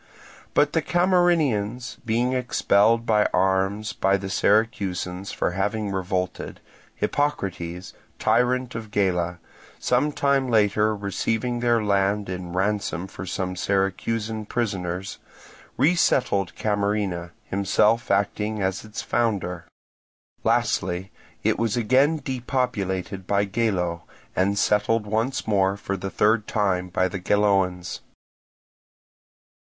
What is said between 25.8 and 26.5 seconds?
the third